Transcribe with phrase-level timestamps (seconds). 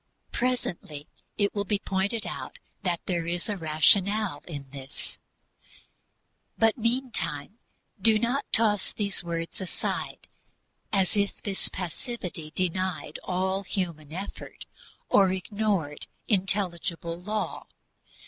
[0.31, 1.07] Presently
[1.37, 5.19] it will be pointed out that there is a rationale in this;
[6.57, 7.59] but meantime
[8.01, 10.27] do not toss these words aside
[10.91, 14.65] as if this passivity denied all human effort
[15.07, 17.67] or ignored intelligible law.